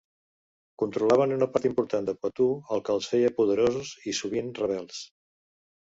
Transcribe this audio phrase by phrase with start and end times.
[0.83, 5.09] Controlaven una part important de Poitou el que els feia poderosos i sovint rebels.